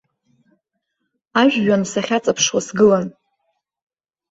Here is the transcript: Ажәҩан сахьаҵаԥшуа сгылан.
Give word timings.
Ажәҩан 1.41 1.83
сахьаҵаԥшуа 1.91 2.59
сгылан. 2.67 3.07